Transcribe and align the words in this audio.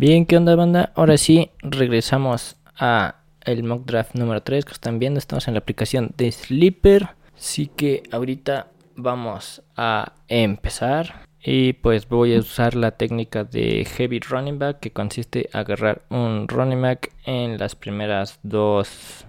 Bien, 0.00 0.24
¿qué 0.24 0.38
onda 0.38 0.56
banda? 0.56 0.92
Ahora 0.94 1.18
sí, 1.18 1.50
regresamos 1.58 2.56
a 2.74 3.16
el 3.42 3.64
mock 3.64 3.84
draft 3.84 4.14
número 4.14 4.42
3 4.42 4.64
que 4.64 4.72
están 4.72 4.98
viendo. 4.98 5.18
Estamos 5.18 5.46
en 5.46 5.52
la 5.52 5.60
aplicación 5.60 6.14
de 6.16 6.32
Sleeper. 6.32 7.10
Así 7.36 7.66
que 7.66 8.04
ahorita 8.10 8.68
vamos 8.96 9.62
a 9.76 10.14
empezar. 10.26 11.26
Y 11.44 11.74
pues 11.74 12.08
voy 12.08 12.34
a 12.34 12.38
usar 12.38 12.76
la 12.76 12.92
técnica 12.92 13.44
de 13.44 13.84
Heavy 13.84 14.20
Running 14.20 14.58
Back 14.58 14.80
que 14.80 14.90
consiste 14.90 15.50
en 15.52 15.60
agarrar 15.60 16.00
un 16.08 16.48
running 16.48 16.80
back 16.80 17.12
en 17.26 17.58
las 17.58 17.74
primeras 17.74 18.40
dos 18.42 19.26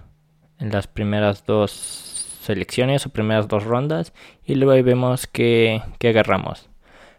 en 0.58 0.70
las 0.70 0.86
primeras 0.86 1.44
dos 1.44 1.70
selecciones 1.70 3.04
o 3.04 3.10
primeras 3.10 3.46
dos 3.46 3.64
rondas 3.64 4.14
y 4.46 4.54
luego 4.54 4.72
ahí 4.72 4.80
vemos 4.80 5.26
que, 5.26 5.82
que 5.98 6.08
agarramos. 6.08 6.70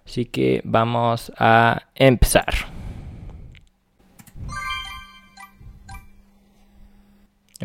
Así 0.08 0.26
que 0.26 0.62
vamos 0.64 1.32
a 1.38 1.84
empezar. 1.94 2.73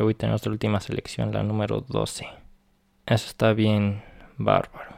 Hoy 0.01 0.15
tenemos 0.15 0.45
la 0.47 0.53
última 0.53 0.81
selección, 0.81 1.33
la 1.33 1.43
número 1.43 1.81
12. 1.81 2.27
Eso 3.07 3.27
está 3.27 3.53
bien 3.53 4.03
bárbaro. 4.37 4.93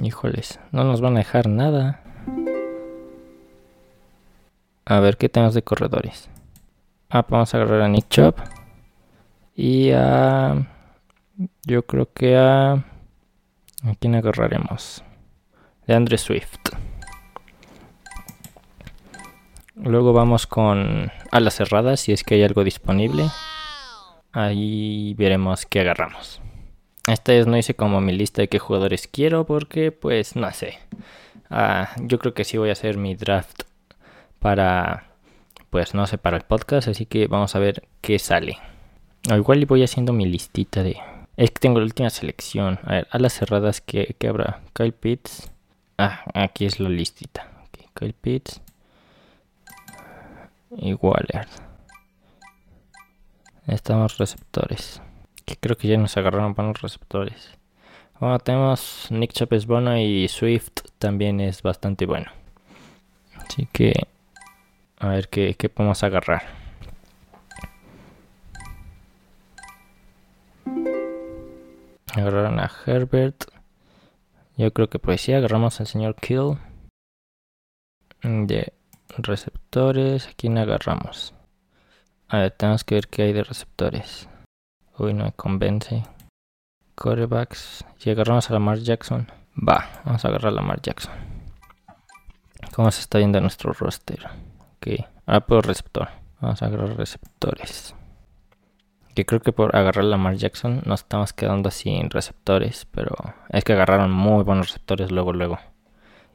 Híjoles, 0.00 0.60
no 0.70 0.84
nos 0.84 1.00
van 1.00 1.16
a 1.16 1.20
dejar 1.20 1.48
nada. 1.48 2.02
A 4.84 5.00
ver 5.00 5.16
qué 5.16 5.28
tenemos 5.28 5.54
de 5.54 5.62
corredores. 5.62 6.28
Ah, 7.08 7.22
pues 7.22 7.30
vamos 7.30 7.54
a 7.54 7.56
agarrar 7.56 7.82
a 7.82 7.88
Nick 7.88 8.08
Chop. 8.08 8.38
Y 9.56 9.90
a. 9.90 10.66
Yo 11.64 11.84
creo 11.84 12.12
que 12.12 12.36
a. 12.36 12.72
¿A 12.72 13.94
quién 13.98 14.14
agarraremos? 14.14 15.02
De 15.86 15.94
Andre 15.94 16.18
Swift. 16.18 16.76
Luego 19.76 20.14
vamos 20.14 20.46
con 20.46 21.12
alas 21.30 21.54
cerradas 21.54 22.00
si 22.00 22.12
es 22.12 22.24
que 22.24 22.36
hay 22.36 22.42
algo 22.42 22.64
disponible. 22.64 23.26
Ahí 24.32 25.14
veremos 25.18 25.66
qué 25.66 25.80
agarramos. 25.80 26.40
Esta 27.06 27.32
vez 27.32 27.46
no 27.46 27.58
hice 27.58 27.74
como 27.74 28.00
mi 28.00 28.12
lista 28.12 28.40
de 28.40 28.48
qué 28.48 28.58
jugadores 28.58 29.06
quiero 29.06 29.44
porque 29.44 29.92
pues 29.92 30.34
no 30.34 30.50
sé. 30.52 30.78
Ah, 31.50 31.90
yo 32.00 32.18
creo 32.18 32.32
que 32.32 32.44
sí 32.44 32.56
voy 32.56 32.70
a 32.70 32.72
hacer 32.72 32.96
mi 32.96 33.14
draft 33.14 33.62
para 34.40 35.10
pues 35.68 35.94
no 35.94 36.06
sé 36.06 36.16
para 36.16 36.38
el 36.38 36.44
podcast 36.44 36.88
así 36.88 37.04
que 37.04 37.26
vamos 37.26 37.54
a 37.54 37.58
ver 37.58 37.86
qué 38.00 38.18
sale. 38.18 38.58
O 39.30 39.36
igual 39.36 39.66
voy 39.66 39.82
haciendo 39.82 40.12
mi 40.14 40.24
listita 40.24 40.82
de... 40.82 40.96
Es 41.36 41.50
que 41.50 41.60
tengo 41.60 41.80
la 41.80 41.84
última 41.84 42.08
selección. 42.08 42.78
A 42.84 42.92
ver, 42.92 43.08
alas 43.10 43.34
cerradas 43.34 43.82
que, 43.82 44.16
habrá. 44.26 44.62
Kyle 44.72 44.92
Pitts. 44.92 45.50
Ah, 45.98 46.24
aquí 46.32 46.64
es 46.64 46.80
la 46.80 46.88
listita. 46.88 47.50
Kyle 47.94 48.14
Pitts 48.14 48.62
y. 50.70 51.46
Estamos 53.66 54.18
receptores. 54.18 55.02
Que 55.44 55.56
creo 55.56 55.76
que 55.76 55.88
ya 55.88 55.96
nos 55.96 56.16
agarraron 56.16 56.54
para 56.54 56.68
los 56.68 56.80
receptores. 56.80 57.56
Bueno, 58.18 58.38
tenemos 58.38 59.08
Nick 59.10 59.32
Chapes 59.32 59.66
bueno 59.66 59.98
y 59.98 60.26
Swift 60.28 60.72
también 60.98 61.40
es 61.40 61.62
bastante 61.62 62.06
bueno. 62.06 62.30
Así 63.36 63.68
que 63.72 63.92
a 64.98 65.08
ver 65.08 65.28
qué, 65.28 65.54
podemos 65.68 66.02
agarrar. 66.02 66.42
Agarraron 72.14 72.58
a 72.58 72.70
Herbert. 72.86 73.44
Yo 74.56 74.72
creo 74.72 74.88
que 74.88 74.98
pues 74.98 75.20
sí, 75.20 75.34
agarramos 75.34 75.80
al 75.80 75.86
señor 75.86 76.14
Kill. 76.14 76.56
De 78.22 78.72
Receptores, 79.76 80.28
¿a 80.28 80.32
quién 80.38 80.56
agarramos? 80.56 81.34
A 82.28 82.38
ver, 82.38 82.50
tenemos 82.52 82.82
que 82.82 82.94
ver 82.94 83.08
qué 83.08 83.24
hay 83.24 83.34
de 83.34 83.44
receptores. 83.44 84.26
Uy, 84.96 85.12
no 85.12 85.24
me 85.24 85.32
convence. 85.32 86.02
Corebacks. 86.94 87.84
Y 88.02 88.08
agarramos 88.08 88.48
a 88.48 88.54
Lamar 88.54 88.78
Jackson. 88.78 89.30
Va, 89.54 89.86
vamos 90.06 90.24
a 90.24 90.28
agarrar 90.28 90.54
a 90.54 90.56
Lamar 90.56 90.80
Jackson. 90.80 91.12
¿Cómo 92.74 92.90
se 92.90 93.02
está 93.02 93.18
viendo 93.18 93.38
nuestro 93.42 93.74
roster? 93.74 94.26
Ok, 94.78 95.04
ahora 95.26 95.40
por 95.44 95.66
receptor. 95.66 96.08
Vamos 96.40 96.62
a 96.62 96.66
agarrar 96.68 96.96
receptores. 96.96 97.94
Que 99.14 99.26
creo 99.26 99.42
que 99.42 99.52
por 99.52 99.76
agarrar 99.76 100.06
a 100.06 100.08
Lamar 100.08 100.36
Jackson 100.36 100.80
nos 100.86 101.00
estamos 101.00 101.34
quedando 101.34 101.70
sin 101.70 102.08
receptores. 102.08 102.86
Pero 102.92 103.14
es 103.50 103.62
que 103.62 103.74
agarraron 103.74 104.10
muy 104.10 104.42
buenos 104.42 104.68
receptores 104.68 105.12
luego, 105.12 105.34
luego. 105.34 105.58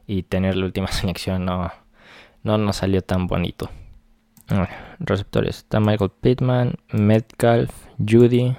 Y 0.06 0.22
tener 0.22 0.54
la 0.54 0.66
última 0.66 0.86
selección 0.92 1.44
no, 1.44 1.72
no 2.42 2.58
nos 2.58 2.76
salió 2.76 3.02
tan 3.02 3.26
bonito. 3.26 3.70
receptores. 4.98 5.58
Está 5.58 5.80
Michael 5.80 6.10
Pittman, 6.20 6.74
Metcalf, 6.92 7.70
Judy, 7.98 8.56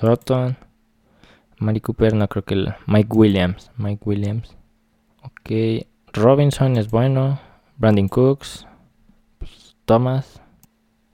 Sutton, 0.00 0.56
Mari 1.62 1.80
Cooper, 1.80 2.14
no 2.14 2.28
creo 2.28 2.44
que 2.44 2.54
el 2.54 2.74
Mike 2.86 3.08
Williams. 3.12 3.70
Mike 3.76 4.02
Williams. 4.04 4.56
Ok. 5.22 5.86
Robinson 6.12 6.76
es 6.76 6.90
bueno. 6.90 7.40
Brandon 7.76 8.08
Cooks. 8.08 8.66
Thomas. 9.84 10.40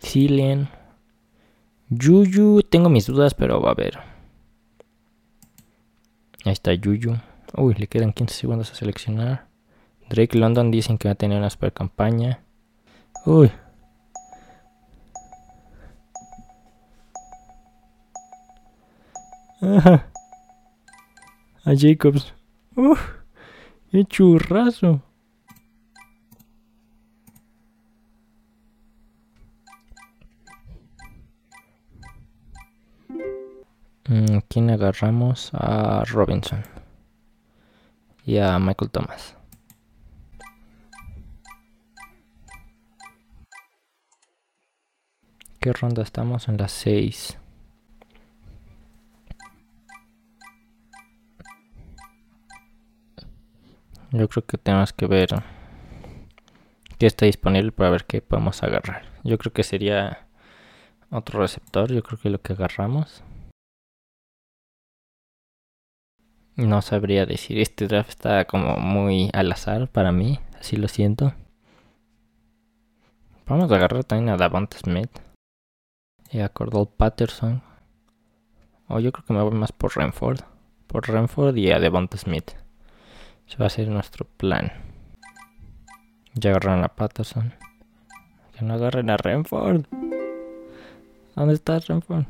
Cillian. 0.00 0.70
Yuyu. 1.90 2.62
Tengo 2.62 2.88
mis 2.88 3.06
dudas, 3.06 3.34
pero 3.34 3.60
va 3.60 3.72
a 3.72 3.74
ver. 3.74 3.98
Ahí 6.44 6.52
está 6.52 6.72
Yuyu. 6.72 7.18
Uy, 7.54 7.74
le 7.74 7.86
quedan 7.86 8.12
15 8.12 8.34
segundos 8.34 8.70
a 8.72 8.74
seleccionar. 8.74 9.47
Drake 10.08 10.38
London 10.38 10.70
dicen 10.70 10.98
que 10.98 11.08
va 11.08 11.12
a 11.12 11.14
tener 11.16 11.38
una 11.38 11.50
super 11.50 11.72
campaña. 11.72 12.40
Uy. 13.26 13.50
Ajá. 19.60 20.06
A 21.64 21.74
Jacobs. 21.76 22.32
Uf. 22.76 23.00
Qué 23.90 24.04
churrazo. 24.04 25.02
Mm, 34.08 34.38
¿Quién 34.48 34.70
agarramos? 34.70 35.50
A 35.52 36.04
Robinson. 36.04 36.62
Y 38.24 38.38
a 38.38 38.58
Michael 38.58 38.90
Thomas. 38.90 39.37
¿Qué 45.60 45.72
ronda 45.72 46.02
estamos? 46.02 46.48
En 46.48 46.56
las 46.56 46.70
6. 46.70 47.36
Yo 54.12 54.28
creo 54.28 54.46
que 54.46 54.56
tenemos 54.56 54.92
que 54.92 55.06
ver 55.06 55.28
qué 56.98 57.06
está 57.06 57.26
disponible 57.26 57.72
para 57.72 57.90
ver 57.90 58.04
qué 58.04 58.22
podemos 58.22 58.62
agarrar. 58.62 59.02
Yo 59.24 59.36
creo 59.36 59.52
que 59.52 59.64
sería 59.64 60.28
otro 61.10 61.40
receptor. 61.40 61.92
Yo 61.92 62.04
creo 62.04 62.20
que 62.20 62.30
lo 62.30 62.40
que 62.40 62.52
agarramos. 62.52 63.24
No 66.54 66.82
sabría 66.82 67.26
decir. 67.26 67.58
Este 67.58 67.88
draft 67.88 68.10
está 68.10 68.44
como 68.44 68.76
muy 68.76 69.28
al 69.32 69.50
azar 69.50 69.88
para 69.88 70.12
mí. 70.12 70.38
Así 70.58 70.76
lo 70.76 70.86
siento. 70.86 71.34
Vamos 73.46 73.72
a 73.72 73.74
agarrar 73.74 74.04
también 74.04 74.28
a 74.30 74.36
Davante 74.36 74.78
Smith 74.78 75.10
y 76.30 76.40
a 76.40 76.48
Cordell 76.48 76.88
Patterson. 76.96 77.62
O 78.88 79.00
yo 79.00 79.12
creo 79.12 79.24
que 79.24 79.32
me 79.32 79.42
voy 79.42 79.54
más 79.54 79.72
por 79.72 79.96
Renford. 79.96 80.40
Por 80.86 81.08
Renford 81.08 81.56
y 81.56 81.70
a 81.70 81.78
Devonta 81.78 82.16
Smith. 82.16 82.52
Ese 83.46 83.56
va 83.58 83.66
a 83.66 83.70
ser 83.70 83.88
nuestro 83.88 84.26
plan. 84.26 84.72
Ya 86.34 86.50
agarraron 86.50 86.84
a 86.84 86.88
Patterson. 86.88 87.54
Que 88.56 88.64
no 88.64 88.74
agarren 88.74 89.10
a 89.10 89.16
Renford. 89.16 89.84
¿Dónde 91.36 91.54
está 91.54 91.78
Renford? 91.78 92.26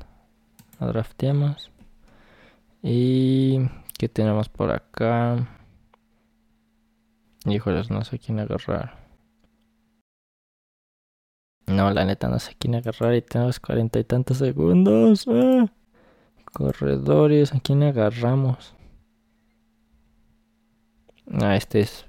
Lo 0.81 0.87
drafteamos. 0.89 1.71
Y... 2.83 3.61
¿Qué 3.99 4.09
tenemos 4.09 4.49
por 4.49 4.71
acá? 4.71 5.49
Híjoles, 7.45 7.91
no 7.91 8.05
sé 8.05 8.21
quién 8.21 8.39
agarrar. 8.39 8.98
No, 11.69 11.91
la 11.91 12.05
neta 12.05 12.29
no 12.29 12.39
sé 12.39 12.55
quién 12.59 12.75
agarrar 12.75 13.15
y 13.15 13.23
tenemos 13.23 13.61
cuarenta 13.61 13.99
y 13.99 14.05
tantos 14.05 14.39
segundos. 14.39 15.27
Ah. 15.29 15.67
Corredores, 16.53 17.55
¿a 17.55 17.61
quién 17.61 17.83
agarramos? 17.83 18.75
Ah, 21.31 21.57
este 21.57 21.81
es. 21.81 22.07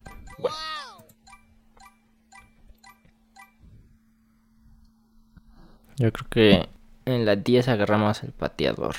Yo 5.98 6.14
creo 6.14 6.30
que 6.30 6.70
en 7.04 7.26
la 7.26 7.36
10 7.36 7.68
agarramos 7.68 8.24
el 8.24 8.32
pateador. 8.32 8.96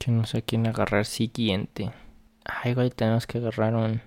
Que 0.00 0.10
no 0.10 0.24
sé 0.24 0.40
quién 0.40 0.66
agarrar 0.66 1.04
siguiente. 1.04 1.90
Ay, 2.46 2.70
igual 2.70 2.94
tenemos 2.94 3.26
que 3.26 3.36
agarrar 3.36 3.74
un, 3.74 4.00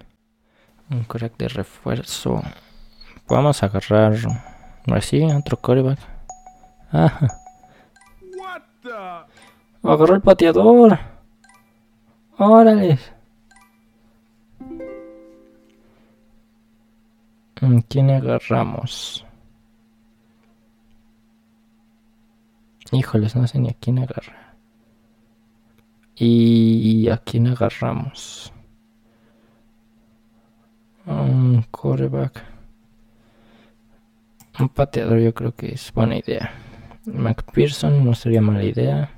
un 0.89 1.03
coreback 1.03 1.37
de 1.37 1.49
refuerzo. 1.49 2.41
Vamos 3.27 3.61
a 3.61 3.67
agarrar. 3.67 4.15
Así, 4.87 5.21
otro 5.23 5.57
coreback. 5.57 5.99
Ah. 6.91 7.27
Agarró 9.83 10.15
el 10.15 10.21
pateador. 10.21 10.97
Órale. 12.39 12.97
¿Quién 17.87 18.09
agarramos? 18.09 19.23
Híjoles, 22.91 23.35
no 23.35 23.47
sé 23.47 23.59
ni 23.59 23.69
a 23.69 23.75
quién 23.79 23.99
agarrar. 23.99 24.42
¿Y 26.15 27.10
a 27.10 27.18
quién 27.18 27.48
agarramos? 27.48 28.54
Un 31.06 31.65
coreback. 31.71 32.44
Un 34.60 34.69
pateador 34.69 35.19
yo 35.19 35.33
creo 35.33 35.54
que 35.54 35.74
es 35.74 35.92
buena 35.92 36.18
idea. 36.18 36.51
McPherson 37.06 38.06
no 38.06 38.13
sería 38.13 38.42
mala 38.42 38.63
idea. 38.63 39.10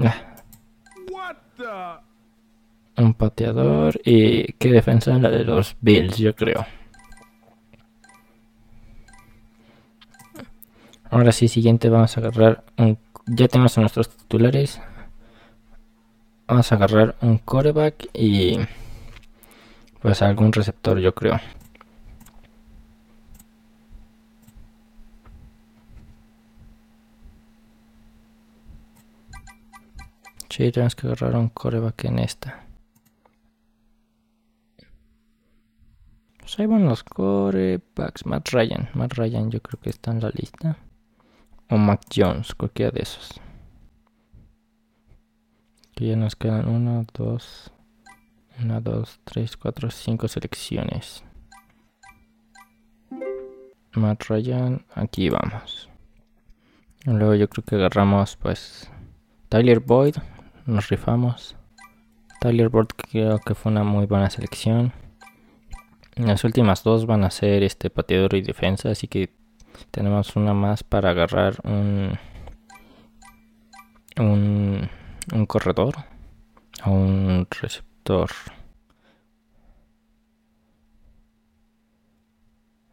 Ah. 0.00 0.34
Un 2.96 3.14
pateador 3.14 4.00
y 4.04 4.52
qué 4.54 4.70
defensa 4.70 5.16
la 5.18 5.30
de 5.30 5.44
los 5.44 5.76
Bills, 5.80 6.18
yo 6.18 6.34
creo. 6.34 6.66
Ahora 11.10 11.30
sí, 11.32 11.46
siguiente 11.46 11.88
vamos 11.88 12.16
a 12.16 12.20
agarrar 12.20 12.64
un... 12.76 12.98
Ya 13.26 13.48
tenemos 13.48 13.78
a 13.78 13.82
nuestros 13.82 14.08
titulares. 14.08 14.80
Vamos 16.46 16.70
a 16.70 16.74
agarrar 16.74 17.16
un 17.22 17.38
coreback 17.38 18.08
y... 18.12 18.58
Pues 20.00 20.20
algún 20.20 20.52
receptor, 20.52 20.98
yo 20.98 21.14
creo. 21.14 21.40
Sí, 30.50 30.70
tenemos 30.70 30.94
que 30.94 31.06
agarrar 31.06 31.34
un 31.36 31.48
coreback 31.48 32.04
en 32.04 32.18
esta. 32.18 32.66
Pues 36.38 36.60
ahí 36.60 36.66
van 36.66 36.84
los 36.84 37.02
corebacks. 37.02 38.26
Matt 38.26 38.50
Ryan. 38.50 38.90
Matt 38.94 39.14
Ryan 39.14 39.50
yo 39.50 39.60
creo 39.60 39.80
que 39.80 39.90
está 39.90 40.10
en 40.10 40.20
la 40.20 40.30
lista. 40.30 40.76
O 41.70 41.78
Mac 41.78 42.02
Jones, 42.14 42.54
cualquiera 42.54 42.92
de 42.92 43.00
esos. 43.00 43.40
Aquí 45.94 46.08
ya 46.08 46.16
nos 46.16 46.34
quedan 46.34 46.66
1, 46.66 47.06
2, 47.14 47.72
1, 48.62 48.80
2, 48.80 49.20
3, 49.22 49.56
4, 49.56 49.90
5 49.92 50.26
selecciones. 50.26 51.22
Matt 53.92 54.24
Ryan, 54.24 54.84
aquí 54.92 55.28
vamos. 55.28 55.88
Luego 57.04 57.36
yo 57.36 57.48
creo 57.48 57.64
que 57.64 57.76
agarramos 57.76 58.34
pues 58.34 58.90
Tyler 59.48 59.78
Boyd, 59.78 60.16
nos 60.66 60.88
rifamos. 60.88 61.54
Tyler 62.40 62.70
Boyd 62.70 62.88
creo 63.12 63.38
que 63.38 63.54
fue 63.54 63.70
una 63.70 63.84
muy 63.84 64.06
buena 64.06 64.30
selección. 64.30 64.92
Las 66.16 66.42
últimas 66.42 66.82
dos 66.82 67.06
van 67.06 67.22
a 67.22 67.30
ser 67.30 67.62
este 67.62 67.88
pateador 67.88 68.34
y 68.34 68.42
defensa, 68.42 68.90
así 68.90 69.06
que 69.06 69.32
tenemos 69.92 70.34
una 70.34 70.54
más 70.54 70.82
para 70.82 71.10
agarrar 71.10 71.54
un 71.62 72.18
un, 74.18 74.88
un 75.32 75.46
corredor 75.46 75.94
o 76.84 76.90
un 76.90 77.46
receptor. 77.50 78.30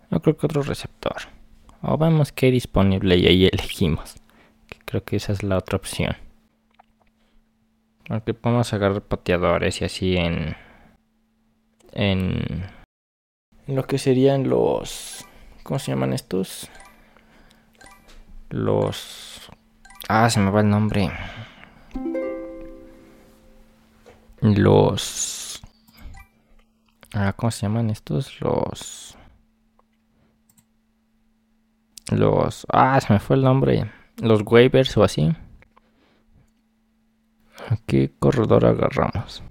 Yo 0.10 0.22
creo 0.22 0.38
que 0.38 0.46
otro 0.46 0.62
receptor. 0.62 1.16
O 1.82 1.98
vemos 1.98 2.32
que 2.32 2.48
hay 2.48 2.52
disponible 2.52 3.18
y 3.18 3.28
ahí 3.28 3.50
elegimos. 3.52 4.16
Creo 4.86 5.04
que 5.04 5.16
esa 5.16 5.32
es 5.32 5.42
la 5.42 5.58
otra 5.58 5.78
opción. 5.78 6.16
Porque 8.08 8.34
podemos 8.34 8.74
agarrar 8.74 9.02
pateadores 9.02 9.82
y 9.82 9.86
así. 9.86 10.18
En. 10.18 10.56
En 11.94 12.66
lo 13.68 13.88
que 13.88 13.98
serían 13.98 14.50
los. 14.50 15.26
¿Cómo 15.64 15.80
se 15.80 15.92
llaman 15.92 16.14
estos? 16.14 16.70
Los. 18.50 19.50
Ah, 20.10 20.30
se 20.30 20.40
me 20.42 20.52
va 20.52 20.60
el 20.60 20.70
nombre. 20.70 21.10
Los. 24.42 25.62
Ah, 27.14 27.34
¿cómo 27.34 27.52
se 27.52 27.62
llaman 27.62 27.90
estos? 27.90 28.42
Los. 28.42 29.18
Los. 32.12 32.66
Ah, 32.70 33.00
se 33.00 33.14
me 33.14 33.20
fue 33.20 33.36
el 33.36 33.44
nombre. 33.44 33.92
Los 34.18 34.42
waivers 34.46 34.98
o 34.98 35.04
así. 35.04 35.34
¿Qué 37.86 38.12
corredor 38.20 38.66
agarramos? 38.66 39.44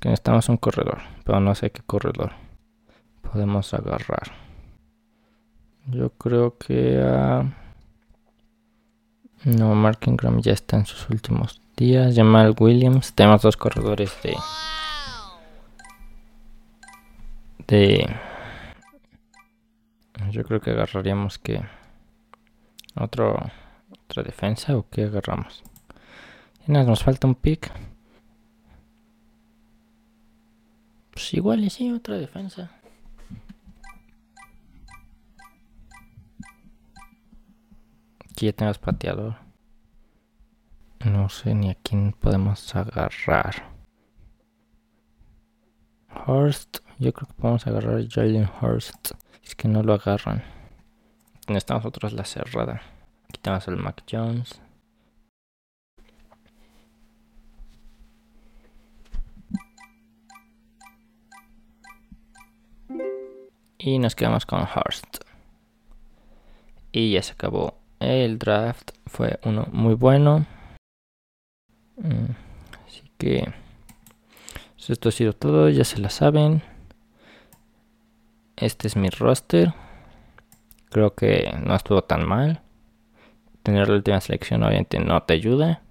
Que 0.00 0.08
necesitamos 0.08 0.48
un 0.48 0.56
corredor, 0.56 0.98
pero 1.24 1.40
no 1.40 1.54
sé 1.54 1.70
qué 1.70 1.82
corredor 1.82 2.32
podemos 3.22 3.72
agarrar. 3.74 4.32
Yo 5.86 6.10
creo 6.10 6.58
que 6.58 7.00
a... 7.00 7.44
No, 9.46 9.76
Mark 9.76 10.00
Ingram 10.06 10.40
ya 10.40 10.52
está 10.52 10.76
en 10.76 10.86
sus 10.86 11.08
últimos 11.08 11.60
días. 11.76 12.16
Jamal 12.16 12.56
Williams. 12.58 13.14
Tenemos 13.14 13.42
dos 13.42 13.56
corredores 13.56 14.12
de... 14.24 14.34
De... 17.68 18.16
Yo 20.32 20.42
creo 20.42 20.60
que 20.60 20.72
agarraríamos 20.72 21.38
que... 21.38 21.62
Otro... 22.96 23.36
Otra 24.08 24.24
defensa 24.24 24.76
o 24.76 24.88
qué 24.90 25.04
agarramos. 25.04 25.62
Nos 26.66 27.04
falta 27.04 27.28
un 27.28 27.36
pick. 27.36 27.70
Pues 31.12 31.32
igual 31.34 31.62
y 31.62 31.70
sí, 31.70 31.92
otra 31.92 32.16
defensa. 32.16 32.72
Aquí 38.36 38.44
ya 38.44 38.52
tenemos 38.52 38.76
pateador. 38.78 39.36
No 41.02 41.30
sé 41.30 41.54
ni 41.54 41.70
a 41.70 41.74
quién 41.74 42.12
podemos 42.12 42.76
agarrar. 42.76 43.72
Hurst. 46.26 46.80
Yo 46.98 47.14
creo 47.14 47.28
que 47.28 47.32
podemos 47.32 47.66
agarrar 47.66 47.96
a 47.96 48.06
Jalen 48.06 48.46
Hurst. 48.60 49.12
Es 49.42 49.54
que 49.54 49.68
no 49.68 49.82
lo 49.82 49.94
agarran. 49.94 50.44
Necesitamos 51.48 51.84
nosotros 51.84 52.12
la 52.12 52.26
cerrada. 52.26 52.82
Aquí 53.26 53.40
tenemos 53.40 53.66
al 53.68 53.78
Mac 53.78 54.04
Jones. 54.06 54.60
Y 63.78 63.98
nos 63.98 64.14
quedamos 64.14 64.44
con 64.44 64.60
Hurst. 64.60 65.24
Y 66.92 67.12
ya 67.12 67.22
se 67.22 67.32
acabó 67.32 67.85
el 68.00 68.38
draft. 68.38 68.92
Fue 69.06 69.38
uno 69.44 69.68
muy 69.72 69.94
bueno. 69.94 70.46
Mm, 71.96 72.32
así 72.86 73.10
que 73.18 73.52
pues 74.74 74.90
esto 74.90 75.08
ha 75.08 75.12
sido 75.12 75.32
todo. 75.32 75.68
Ya 75.68 75.84
se 75.84 75.98
la 75.98 76.10
saben. 76.10 76.62
Este 78.56 78.88
es 78.88 78.96
mi 78.96 79.08
roster. 79.08 79.74
Creo 80.90 81.14
que 81.14 81.52
no 81.64 81.74
estuvo 81.74 82.02
tan 82.02 82.26
mal. 82.26 82.62
Tener 83.62 83.88
la 83.88 83.96
última 83.96 84.20
selección 84.20 84.62
obviamente 84.62 85.00
no 85.00 85.22
te 85.22 85.34
ayuda. 85.34 85.82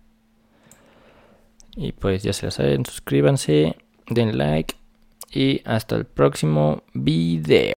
Y 1.76 1.92
pues 1.92 2.24
ya 2.24 2.34
se 2.34 2.46
la 2.46 2.52
saben. 2.52 2.86
Suscríbanse. 2.86 3.78
Den 4.08 4.38
like 4.38 4.76
y 5.36 5.62
hasta 5.66 5.96
el 5.96 6.06
próximo 6.06 6.84
video. 6.94 7.74